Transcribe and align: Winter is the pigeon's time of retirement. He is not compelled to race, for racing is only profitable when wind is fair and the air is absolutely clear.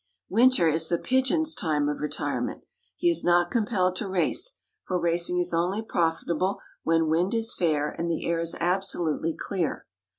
Winter 0.29 0.67
is 0.67 0.87
the 0.89 0.97
pigeon's 0.97 1.53
time 1.53 1.87
of 1.87 2.01
retirement. 2.01 2.63
He 2.97 3.07
is 3.11 3.23
not 3.23 3.51
compelled 3.51 3.95
to 3.97 4.07
race, 4.07 4.53
for 4.83 4.99
racing 4.99 5.37
is 5.37 5.53
only 5.53 5.83
profitable 5.83 6.59
when 6.81 7.07
wind 7.07 7.35
is 7.35 7.53
fair 7.53 7.89
and 7.91 8.09
the 8.09 8.25
air 8.25 8.39
is 8.39 8.55
absolutely 8.59 9.35
clear. 9.37 9.85